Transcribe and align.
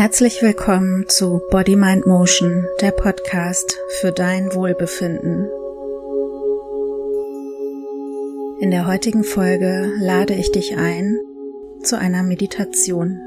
Herzlich 0.00 0.42
willkommen 0.42 1.06
zu 1.08 1.42
Body 1.50 1.74
Mind 1.74 2.06
Motion, 2.06 2.64
der 2.80 2.92
Podcast 2.92 3.76
für 3.98 4.12
dein 4.12 4.54
Wohlbefinden. 4.54 5.48
In 8.60 8.70
der 8.70 8.86
heutigen 8.86 9.24
Folge 9.24 9.90
lade 9.98 10.34
ich 10.34 10.52
dich 10.52 10.76
ein 10.76 11.18
zu 11.82 11.98
einer 11.98 12.22
Meditation. 12.22 13.18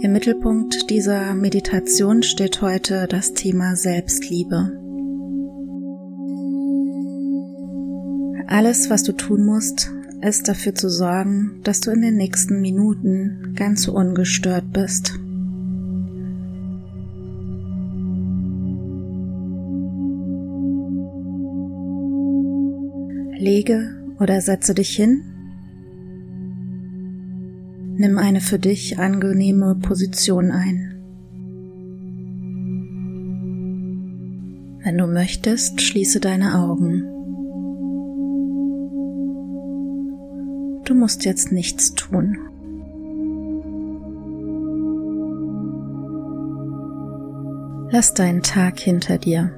Im 0.00 0.14
Mittelpunkt 0.14 0.88
dieser 0.88 1.34
Meditation 1.34 2.22
steht 2.22 2.62
heute 2.62 3.08
das 3.08 3.34
Thema 3.34 3.76
Selbstliebe. 3.76 4.72
Alles, 8.46 8.88
was 8.88 9.02
du 9.02 9.12
tun 9.12 9.44
musst, 9.44 9.90
ist 10.22 10.48
dafür 10.48 10.74
zu 10.74 10.88
sorgen, 10.88 11.60
dass 11.62 11.80
du 11.80 11.90
in 11.90 12.02
den 12.02 12.16
nächsten 12.16 12.60
Minuten 12.60 13.54
ganz 13.54 13.86
ungestört 13.88 14.72
bist. 14.72 15.18
Lege 23.38 23.94
oder 24.18 24.40
setze 24.40 24.74
dich 24.74 24.96
hin. 24.96 25.22
Nimm 27.98 28.18
eine 28.18 28.40
für 28.40 28.58
dich 28.58 28.98
angenehme 28.98 29.74
Position 29.76 30.50
ein. 30.50 30.92
Wenn 34.82 34.98
du 34.98 35.06
möchtest, 35.06 35.80
schließe 35.80 36.20
deine 36.20 36.58
Augen. 36.58 37.15
Du 40.86 40.94
musst 40.94 41.24
jetzt 41.24 41.50
nichts 41.50 41.94
tun. 41.94 42.38
Lass 47.90 48.14
deinen 48.14 48.42
Tag 48.42 48.78
hinter 48.78 49.18
dir. 49.18 49.50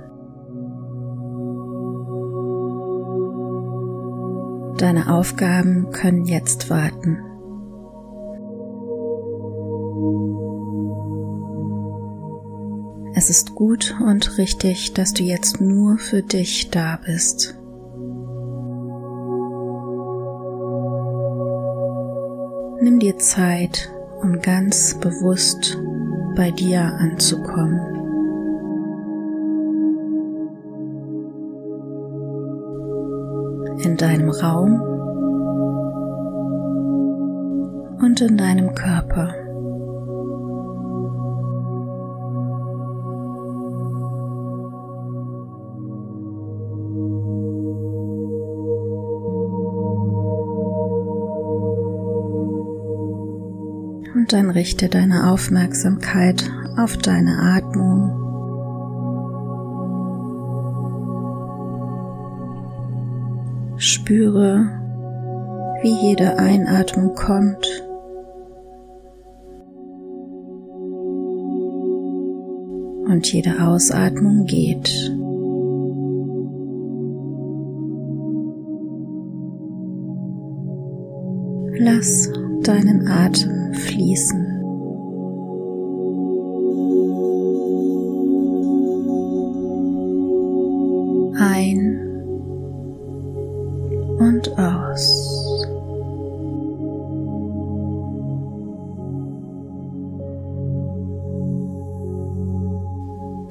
Deine 4.78 5.12
Aufgaben 5.12 5.90
können 5.90 6.24
jetzt 6.24 6.70
warten. 6.70 7.18
Es 13.14 13.28
ist 13.28 13.54
gut 13.54 13.96
und 14.00 14.38
richtig, 14.38 14.94
dass 14.94 15.12
du 15.12 15.24
jetzt 15.24 15.60
nur 15.60 15.98
für 15.98 16.22
dich 16.22 16.70
da 16.70 17.00
bist. 17.04 17.57
Nimm 22.80 23.00
dir 23.00 23.18
Zeit, 23.18 23.90
um 24.22 24.40
ganz 24.40 24.94
bewusst 25.00 25.76
bei 26.36 26.52
dir 26.52 26.80
anzukommen. 26.80 27.80
In 33.82 33.96
deinem 33.96 34.30
Raum 34.30 34.80
und 38.00 38.20
in 38.20 38.36
deinem 38.36 38.72
Körper. 38.74 39.47
Dann 54.32 54.50
richte 54.50 54.88
deine 54.88 55.30
Aufmerksamkeit 55.30 56.50
auf 56.76 56.96
deine 56.96 57.38
Atmung. 57.38 58.14
Spüre, 63.78 64.66
wie 65.82 66.08
jede 66.08 66.38
Einatmung 66.38 67.14
kommt 67.14 67.66
und 73.08 73.32
jede 73.32 73.62
Ausatmung 73.66 74.44
geht. 74.46 74.88
Lass 81.80 82.30
deinen 82.64 83.06
Atem 83.06 83.57
fließen. 83.98 84.54
Ein 91.40 91.98
und 94.20 94.58
aus. 94.58 95.66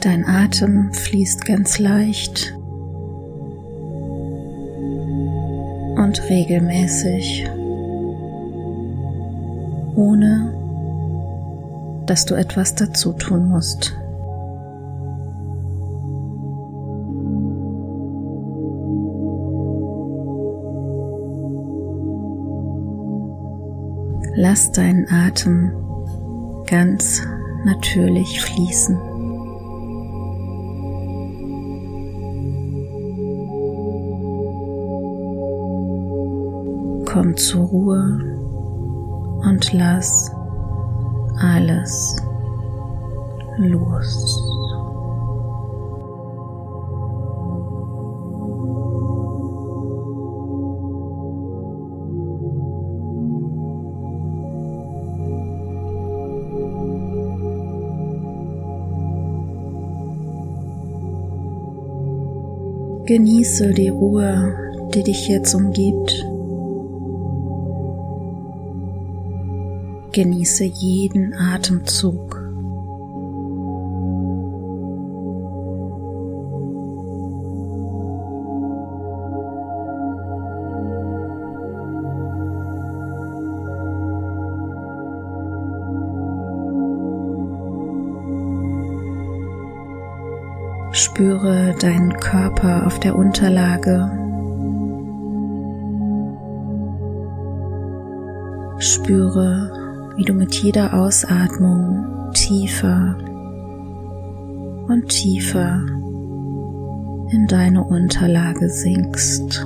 Dein 0.02 0.26
Atem 0.26 0.94
fließt 0.94 1.46
ganz 1.46 1.80
leicht 1.80 2.54
und 5.98 6.22
regelmäßig 6.30 7.50
ohne 9.98 10.54
dass 12.06 12.26
du 12.26 12.36
etwas 12.36 12.76
dazu 12.76 13.12
tun 13.14 13.50
musst. 13.50 13.94
Lass 24.36 24.72
deinen 24.72 25.08
Atem 25.10 25.72
ganz 26.68 27.24
natürlich 27.66 28.40
fließen. 28.40 28.96
Komm 37.06 37.36
zur 37.36 37.66
Ruhe 37.66 38.37
und 39.44 39.74
lass 39.74 40.32
alles 41.40 42.18
los. 43.58 44.44
Genieße 63.08 63.72
die 63.72 63.88
Ruhe, 63.88 64.54
die 64.94 65.02
dich 65.02 65.30
jetzt 65.30 65.56
umgibt. 65.56 66.26
Genieße 70.18 70.64
jeden 70.64 71.36
Atemzug. 71.36 72.42
Spüre 90.94 91.76
deinen 91.80 92.18
Körper 92.18 92.88
auf 92.88 93.00
der 93.00 93.16
Unterlage. 93.16 94.10
Spüre 98.80 99.77
wie 100.18 100.24
du 100.24 100.34
mit 100.34 100.56
jeder 100.56 100.96
Ausatmung 100.96 102.32
tiefer 102.34 103.16
und 104.88 105.08
tiefer 105.10 105.86
in 107.30 107.46
deine 107.48 107.84
Unterlage 107.84 108.68
sinkst. 108.70 109.66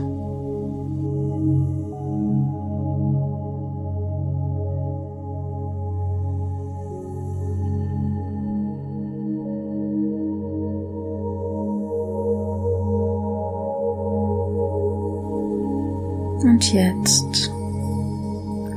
Und 16.44 16.74
jetzt 16.74 17.52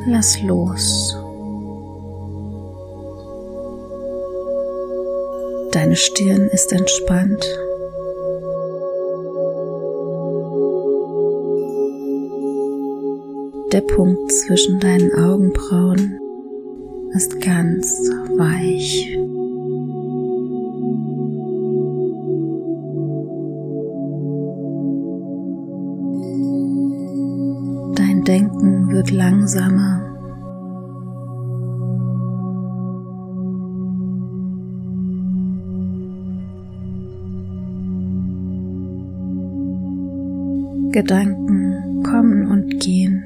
lass 0.07 0.41
los. 0.43 1.24
Deine 5.75 5.97
Stirn 5.97 6.49
ist 6.53 6.73
entspannt. 6.73 7.45
Der 13.73 13.81
Punkt 13.81 14.31
zwischen 14.31 14.79
deinen 14.79 15.13
Augenbrauen 15.15 16.17
ist 17.17 17.41
ganz 17.41 17.89
weich. 18.37 19.19
Dein 27.97 28.23
Denken 28.23 28.93
wird 28.93 29.11
langsamer. 29.11 30.14
Gedanken 40.95 42.05
kommen 42.05 42.47
und 42.47 42.79
gehen. 42.79 43.25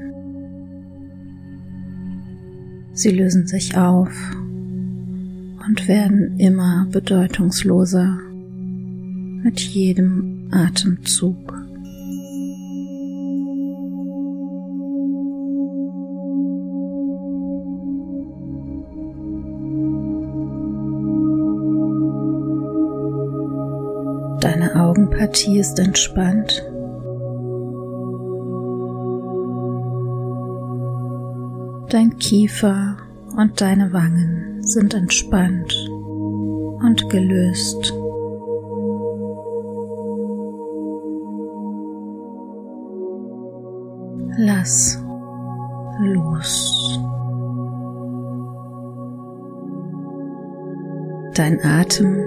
Sie 2.93 3.11
lösen 3.11 3.45
sich 3.45 3.77
auf 3.77 4.09
und 5.67 5.87
werden 5.87 6.39
immer 6.39 6.87
bedeutungsloser 6.91 8.17
mit 9.43 9.59
jedem 9.59 10.47
Atemzug. 10.49 11.37
Deine 24.41 24.75
Augenpartie 24.75 25.59
ist 25.59 25.77
entspannt. 25.77 26.63
Dein 31.89 32.19
Kiefer 32.19 32.97
und 33.35 33.61
deine 33.61 33.91
Wangen 33.91 34.61
sind 34.61 34.93
entspannt 34.93 35.73
und 35.89 37.09
gelöst. 37.09 37.91
Lass 44.37 45.03
los. 45.99 46.99
Dein 51.33 51.59
Atem 51.63 52.23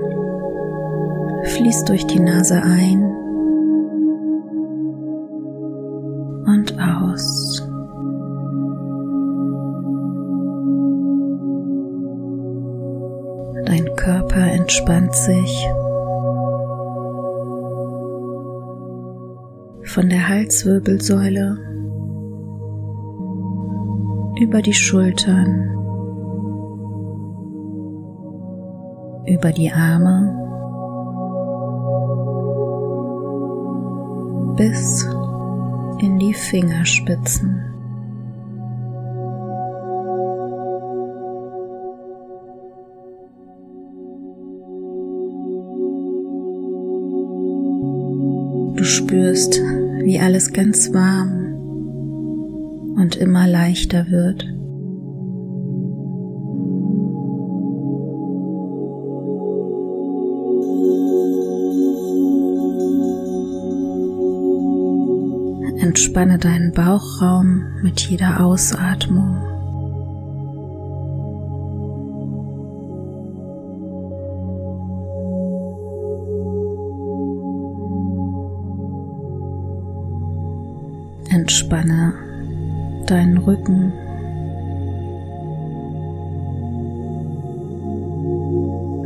fließt 1.45 1.89
durch 1.89 2.05
die 2.09 2.19
Nase 2.19 2.61
ein 2.61 3.22
entspannt 14.73 15.15
sich. 15.15 15.69
Von 19.85 20.09
der 20.09 20.29
Halswirbelsäule 20.29 21.59
über 24.41 24.63
die 24.63 24.73
Schultern, 24.73 25.69
über 29.27 29.53
die 29.53 29.71
Arme 29.71 30.39
bis 34.57 35.07
in 36.01 36.19
die 36.19 36.33
Fingerspitzen. 36.33 37.72
Du 48.83 48.89
spürst, 48.89 49.61
wie 50.03 50.19
alles 50.19 50.53
ganz 50.53 50.93
warm 50.93 51.55
und 52.97 53.15
immer 53.15 53.47
leichter 53.47 54.11
wird. 54.11 54.43
Entspanne 65.81 66.39
deinen 66.39 66.73
Bauchraum 66.73 67.63
mit 67.85 68.01
jeder 68.01 68.45
Ausatmung. 68.45 69.52
Deinen 83.13 83.37
Rücken. 83.37 83.93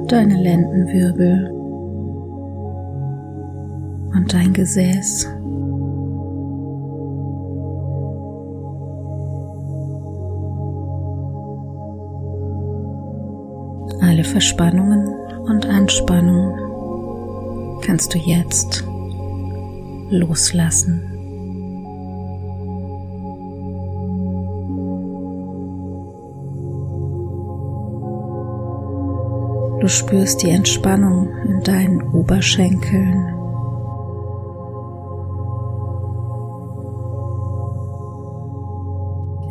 Deine 0.07 0.41
Lendenwirbel 0.41 1.51
und 4.15 4.33
dein 4.33 4.53
Gesäß. 4.53 5.29
Alle 14.01 14.23
Verspannungen 14.23 15.09
und 15.49 15.67
Anspannungen 15.67 17.81
kannst 17.83 18.15
du 18.15 18.19
jetzt 18.19 18.85
loslassen. 20.11 21.16
Du 29.87 29.91
spürst 29.93 30.43
die 30.43 30.51
Entspannung 30.51 31.29
in 31.45 31.63
deinen 31.63 32.03
Oberschenkeln. 32.13 33.33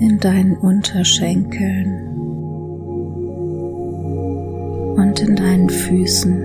In 0.02 0.20
deinen 0.20 0.58
Unterschenkeln 0.58 2.18
und 4.98 5.22
in 5.22 5.38
deinen 5.38 5.70
Füßen. 5.70 6.44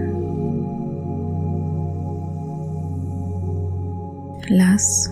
Lass 4.50 5.11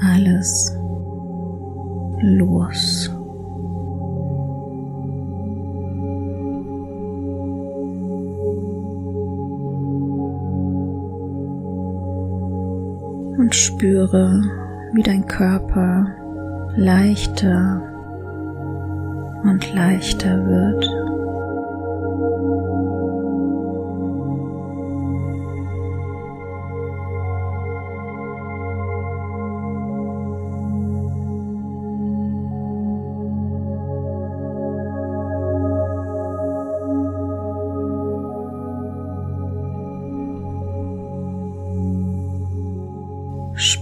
alles 0.00 0.74
los. 2.22 3.10
Und 13.50 13.56
spüre, 13.56 14.44
wie 14.92 15.02
dein 15.02 15.26
Körper 15.26 16.06
leichter 16.76 17.82
und 19.42 19.74
leichter 19.74 20.46
wird. 20.46 20.99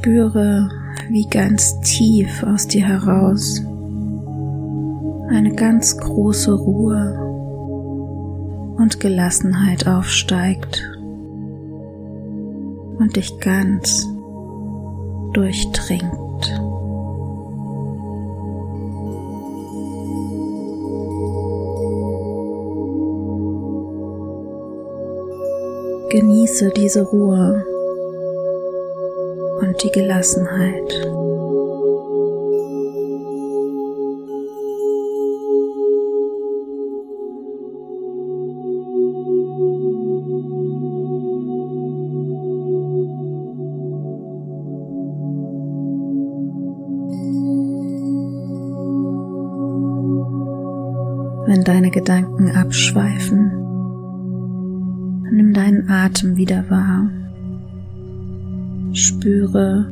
Spüre, 0.09 0.71
wie 1.11 1.27
ganz 1.27 1.79
tief 1.81 2.43
aus 2.43 2.67
dir 2.67 2.87
heraus 2.87 3.61
eine 5.29 5.55
ganz 5.55 5.99
große 5.99 6.50
Ruhe 6.50 7.15
und 8.79 9.00
Gelassenheit 9.00 9.87
aufsteigt 9.87 10.83
und 12.99 13.17
dich 13.17 13.38
ganz 13.38 14.09
durchdringt. 15.35 16.09
Genieße 26.09 26.73
diese 26.75 27.03
Ruhe 27.03 27.62
und 29.61 29.83
die 29.83 29.91
Gelassenheit. 29.91 30.93
Wenn 51.47 51.65
deine 51.65 51.91
Gedanken 51.91 52.50
abschweifen, 52.50 53.50
nimm 55.33 55.55
deinen 55.55 55.88
Atem 55.88 56.37
wieder 56.37 56.69
wahr. 56.69 57.11
Spüre, 58.99 59.88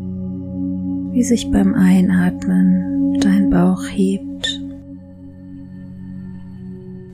wie 1.12 1.22
sich 1.22 1.50
beim 1.50 1.74
Einatmen 1.74 3.18
dein 3.20 3.50
Bauch 3.50 3.82
hebt 3.88 4.60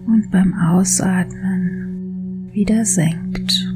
und 0.06 0.30
beim 0.30 0.54
Ausatmen 0.54 2.48
wieder 2.52 2.84
senkt. 2.84 3.68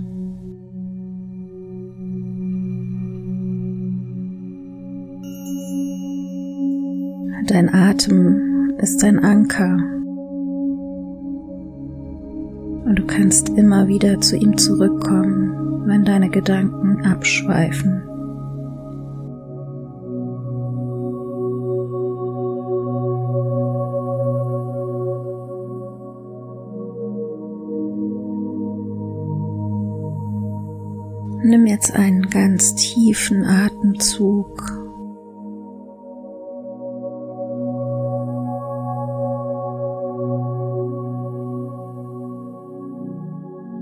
Dein 7.47 7.73
Atem 7.73 8.75
ist 8.79 9.05
ein 9.05 9.19
Anker 9.21 9.77
und 12.85 12.99
du 12.99 13.07
kannst 13.07 13.51
immer 13.51 13.87
wieder 13.89 14.21
zu 14.21 14.37
ihm 14.37 14.57
zurückkommen, 14.57 15.87
wenn 15.87 16.05
deine 16.05 16.29
Gedanken 16.29 17.05
abschweifen. 17.05 18.06
Nimm 31.49 31.65
jetzt 31.65 31.95
einen 31.95 32.29
ganz 32.29 32.75
tiefen 32.75 33.45
Atemzug 33.45 34.65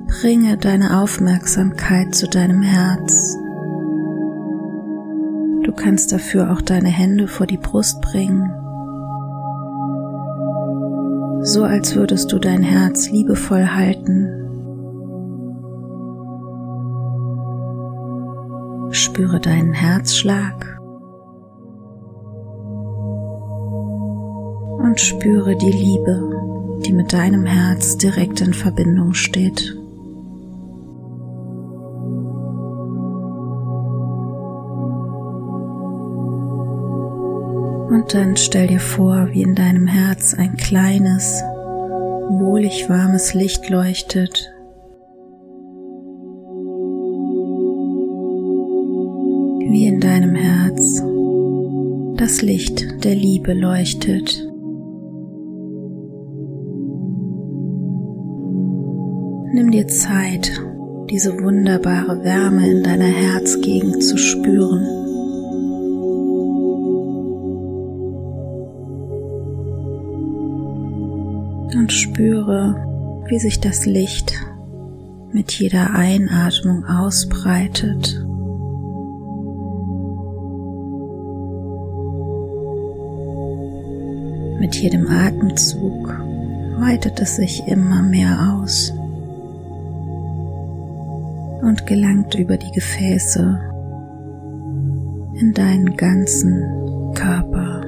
Bringe 0.08 0.58
deine 0.58 1.00
Aufmerksamkeit 1.00 2.14
zu 2.14 2.28
deinem 2.28 2.60
Herz. 2.60 3.38
Du 5.62 5.72
kannst 5.72 6.12
dafür 6.12 6.52
auch 6.52 6.60
deine 6.60 6.90
Hände 6.90 7.28
vor 7.28 7.46
die 7.46 7.56
Brust 7.56 8.02
bringen, 8.02 8.52
so 11.42 11.64
als 11.64 11.96
würdest 11.96 12.30
du 12.30 12.38
dein 12.38 12.62
Herz 12.62 13.08
liebevoll 13.08 13.68
halten. 13.68 14.33
Spüre 19.14 19.38
deinen 19.38 19.72
Herzschlag 19.72 20.80
und 24.82 24.98
spüre 24.98 25.54
die 25.54 25.70
Liebe, 25.70 26.80
die 26.84 26.92
mit 26.92 27.12
deinem 27.12 27.46
Herz 27.46 27.96
direkt 27.96 28.40
in 28.40 28.52
Verbindung 28.52 29.14
steht. 29.14 29.72
Und 37.88 38.12
dann 38.12 38.36
stell 38.36 38.66
dir 38.66 38.80
vor, 38.80 39.28
wie 39.30 39.42
in 39.42 39.54
deinem 39.54 39.86
Herz 39.86 40.34
ein 40.34 40.56
kleines, 40.56 41.40
wohlig 42.30 42.90
warmes 42.90 43.32
Licht 43.32 43.70
leuchtet. 43.70 44.53
Das 52.24 52.40
Licht 52.40 53.04
der 53.04 53.14
Liebe 53.14 53.52
leuchtet. 53.52 54.48
Nimm 59.52 59.70
dir 59.70 59.86
Zeit, 59.88 60.50
diese 61.10 61.38
wunderbare 61.42 62.24
Wärme 62.24 62.66
in 62.66 62.82
deiner 62.82 63.04
Herzgegend 63.04 64.02
zu 64.02 64.16
spüren. 64.16 64.86
und 71.76 71.92
spüre, 71.92 73.22
wie 73.28 73.38
sich 73.38 73.60
das 73.60 73.84
Licht 73.84 74.32
mit 75.32 75.52
jeder 75.52 75.90
Einatmung 75.90 76.86
ausbreitet. 76.86 78.23
Mit 84.64 84.76
jedem 84.76 85.06
Atemzug 85.08 86.08
weitet 86.78 87.20
es 87.20 87.36
sich 87.36 87.68
immer 87.68 88.00
mehr 88.00 88.56
aus 88.56 88.94
und 91.60 91.86
gelangt 91.86 92.34
über 92.34 92.56
die 92.56 92.70
Gefäße 92.72 93.60
in 95.34 95.52
deinen 95.52 95.94
ganzen 95.98 96.64
Körper. 97.12 97.82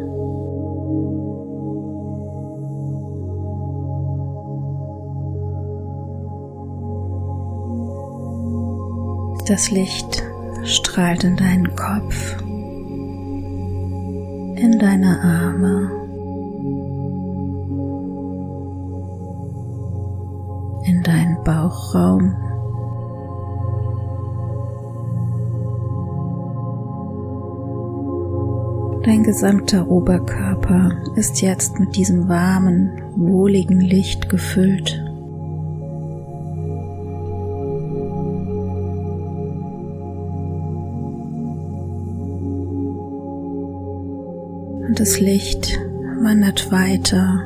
Das 9.49 9.71
Licht 9.71 10.23
strahlt 10.65 11.25
in 11.25 11.37
deinen 11.37 11.75
Kopf, 11.75 12.37
in 14.59 14.79
deine 14.79 15.19
Arme, 15.23 16.06
Bauchraum. 21.47 22.37
Dein 29.05 29.23
gesamter 29.23 29.89
Oberkörper 29.89 30.91
ist 31.15 31.41
jetzt 31.41 31.79
mit 31.79 31.97
diesem 31.97 32.29
warmen, 32.29 33.01
wohligen 33.15 33.81
Licht 33.81 34.29
gefüllt. 34.29 35.03
und 44.97 45.01
das 45.01 45.21
Licht 45.21 45.79
wandert 46.23 46.73
weiter 46.73 47.43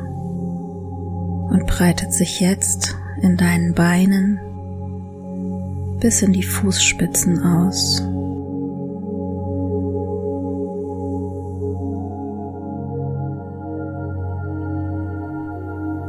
und 1.51 1.67
breitet 1.67 2.13
sich 2.13 2.39
jetzt 2.39 2.97
in 3.23 3.37
deinen 3.37 3.75
Beinen 3.75 4.41
bis 6.01 6.23
in 6.23 6.33
die 6.33 6.43
Fußspitzen 6.43 7.43
aus. 7.43 8.03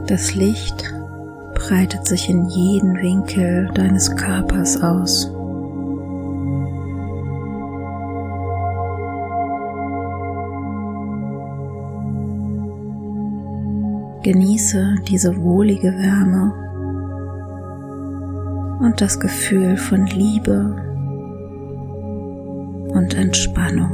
Das 0.08 0.36
Licht 0.36 0.94
breitet 1.56 2.06
sich 2.06 2.30
in 2.30 2.48
jeden 2.48 2.96
Winkel 2.98 3.70
deines 3.74 4.16
Körpers 4.16 4.82
aus. 4.82 5.32
Genieße 14.24 14.96
diese 15.08 15.36
wohlige 15.42 15.94
Wärme 15.98 16.71
und 18.82 19.00
das 19.00 19.20
Gefühl 19.20 19.78
von 19.78 20.08
Liebe 20.08 20.76
und 22.94 23.14
Entspannung. 23.14 23.92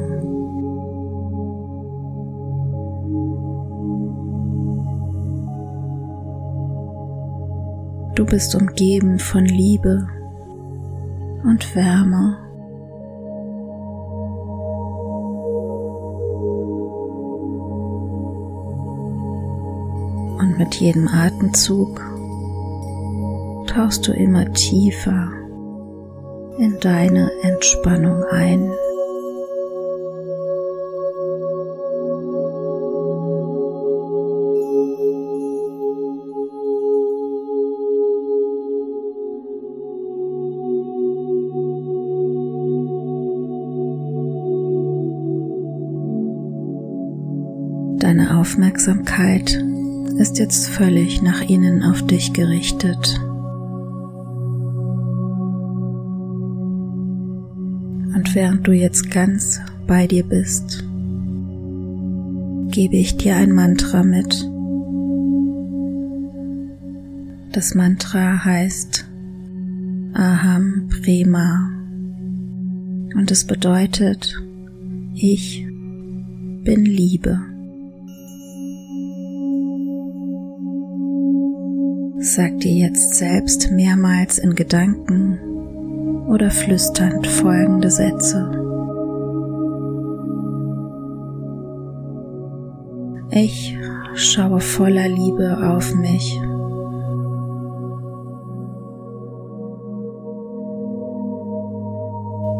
Du 8.15 8.25
bist 8.25 8.55
umgeben 8.55 9.19
von 9.19 9.45
Liebe 9.45 10.07
und 11.43 11.75
Wärme. 11.75 12.37
Und 20.39 20.57
mit 20.57 20.75
jedem 20.75 21.07
Atemzug 21.07 22.16
tauchst 23.77 24.07
du 24.07 24.11
immer 24.11 24.51
tiefer 24.53 25.31
in 26.57 26.79
deine 26.81 27.29
Entspannung 27.43 28.23
ein. 28.23 28.71
Deine 47.99 48.39
Aufmerksamkeit 48.39 49.63
ist 50.17 50.39
jetzt 50.39 50.67
völlig 50.67 51.21
nach 51.21 51.47
innen 51.47 51.83
auf 51.83 52.01
dich 52.01 52.33
gerichtet. 52.33 53.19
Während 58.37 58.67
du 58.67 58.71
jetzt 58.71 59.09
ganz 59.09 59.59
bei 59.87 60.05
dir 60.05 60.23
bist, 60.23 60.83
gebe 62.69 62.95
ich 62.95 63.17
dir 63.17 63.35
ein 63.35 63.51
Mantra 63.51 64.03
mit. 64.03 64.47
Das 67.51 67.73
Mantra 67.73 68.45
heißt 68.45 69.09
Aham 70.13 70.87
Prema 70.87 71.71
und 73.15 73.31
es 73.31 73.47
bedeutet, 73.47 74.35
ich 75.15 75.65
bin 76.63 76.85
Liebe. 76.85 77.41
Sag 82.19 82.59
dir 82.59 82.73
jetzt 82.73 83.15
selbst 83.15 83.71
mehrmals 83.71 84.37
in 84.37 84.53
Gedanken 84.53 85.39
oder 86.27 86.51
flüsternd 86.51 87.25
folgende 87.25 87.89
Sätze. 87.89 88.51
Ich 93.31 93.77
schaue 94.15 94.59
voller 94.59 95.07
Liebe 95.07 95.57
auf 95.73 95.93
mich. 95.95 96.41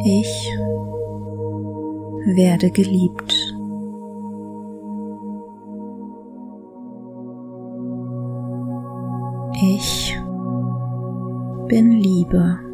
Ich 0.05 0.53
werde 2.35 2.71
geliebt. 2.71 3.33
Ich 9.59 10.17
bin 11.67 11.91
Liebe. 11.91 12.66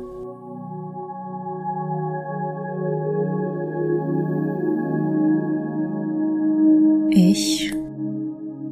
Ich 7.15 7.71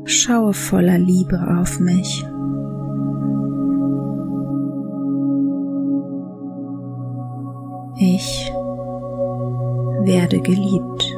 schaue 0.06 0.52
voller 0.54 0.98
Liebe 0.98 1.40
auf 1.60 1.80
mich. 1.80 2.26
Ich 8.00 8.52
werde 10.06 10.40
geliebt. 10.42 11.16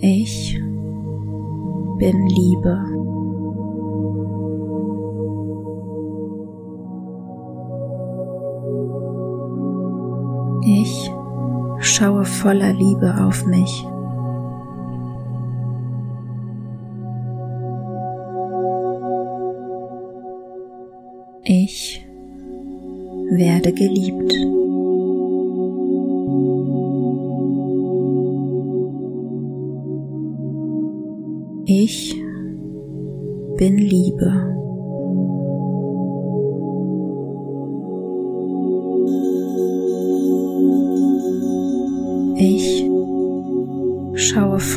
Ich 0.00 0.60
bin 2.00 2.26
Liebe. 2.26 2.91
Schaue 12.02 12.24
voller 12.24 12.72
Liebe 12.72 13.14
auf 13.24 13.46
mich. 13.46 13.86
Ich 21.44 22.04
werde 23.30 23.72
geliebt. 23.72 24.32
Ich 31.66 32.16
bin 33.58 33.78
Liebe. 33.78 34.61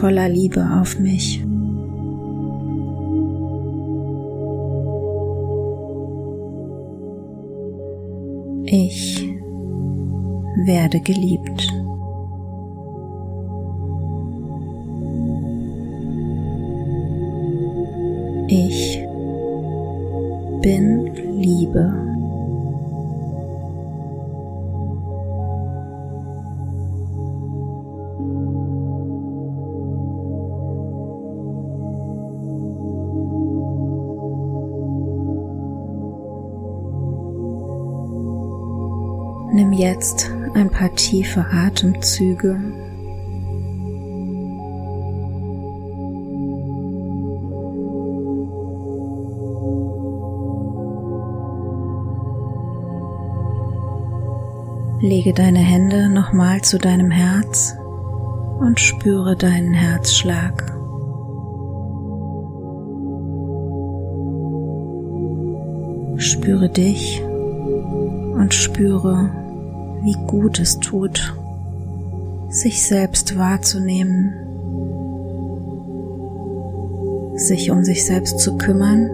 Voller 0.06 0.30
Liebe 0.30 0.64
auf 0.80 1.00
mich. 1.00 1.44
Ich 8.68 9.28
werde 10.68 11.00
geliebt. 11.00 11.74
Ich 18.48 19.04
bin 20.62 21.16
Liebe. 21.42 22.05
Jetzt 39.78 40.32
ein 40.54 40.70
paar 40.70 40.94
tiefe 40.96 41.46
Atemzüge 41.52 42.60
Lege 55.02 55.34
deine 55.34 55.60
Hände 55.60 56.10
nochmal 56.10 56.62
zu 56.62 56.80
deinem 56.80 57.12
Herz 57.12 57.76
und 58.60 58.80
spüre 58.80 59.36
deinen 59.36 59.74
Herzschlag. 59.74 60.74
Spüre 66.18 66.70
dich 66.70 67.22
und 67.22 68.52
spüre, 68.54 69.30
wie 70.06 70.16
gut 70.28 70.60
es 70.60 70.80
tut, 70.80 71.36
sich 72.50 72.88
selbst 72.88 73.40
wahrzunehmen, 73.40 74.36
sich 77.36 77.72
um 77.72 77.84
sich 77.84 78.06
selbst 78.06 78.40
zu 78.40 78.56
kümmern 78.56 79.10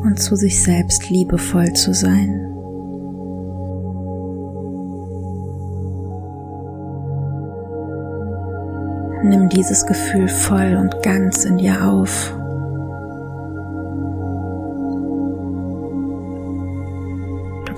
und 0.00 0.18
zu 0.18 0.34
sich 0.34 0.60
selbst 0.60 1.08
liebevoll 1.08 1.72
zu 1.74 1.94
sein. 1.94 2.52
Nimm 9.22 9.48
dieses 9.48 9.86
Gefühl 9.86 10.26
voll 10.26 10.76
und 10.76 11.00
ganz 11.04 11.44
in 11.44 11.58
dir 11.58 11.88
auf. 11.88 12.37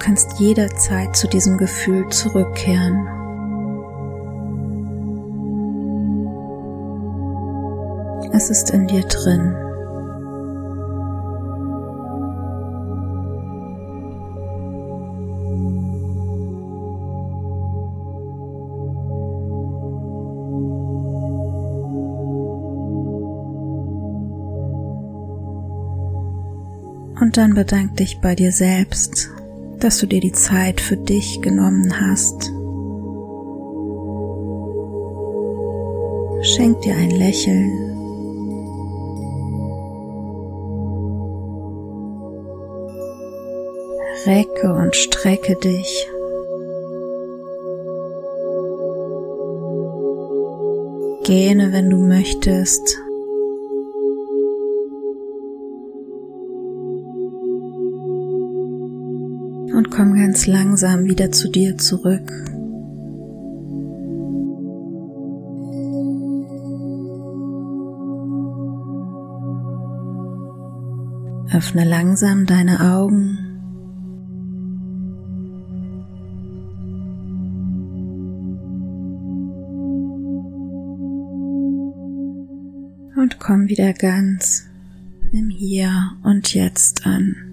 Kannst 0.00 0.40
jederzeit 0.40 1.14
zu 1.14 1.28
diesem 1.28 1.58
Gefühl 1.58 2.08
zurückkehren. 2.08 3.06
Es 8.32 8.50
ist 8.50 8.70
in 8.70 8.86
dir 8.86 9.02
drin. 9.02 9.54
Und 27.20 27.36
dann 27.36 27.54
bedank 27.54 27.96
dich 27.96 28.20
bei 28.20 28.34
dir 28.34 28.50
selbst, 28.50 29.30
dass 29.80 29.98
du 29.98 30.06
dir 30.06 30.20
die 30.20 30.32
Zeit 30.32 30.80
für 30.80 30.96
dich 30.96 31.40
genommen 31.42 31.92
hast. 32.00 32.52
Schenk 36.42 36.80
dir 36.82 36.94
ein 36.94 37.10
Lächeln. 37.10 37.96
Recke 44.26 44.72
und 44.72 44.94
strecke 44.94 45.56
dich. 45.56 46.08
Gähne, 51.24 51.72
wenn 51.72 51.90
du 51.90 51.96
möchtest. 51.96 52.98
Komm 59.90 60.14
ganz 60.14 60.46
langsam 60.46 61.04
wieder 61.04 61.32
zu 61.32 61.50
dir 61.50 61.76
zurück. 61.76 62.30
Öffne 71.52 71.84
langsam 71.84 72.46
deine 72.46 72.80
Augen. 72.80 73.38
Und 83.16 83.38
komm 83.38 83.68
wieder 83.68 83.92
ganz 83.92 84.66
im 85.32 85.50
Hier 85.50 86.12
und 86.22 86.54
Jetzt 86.54 87.04
an. 87.04 87.49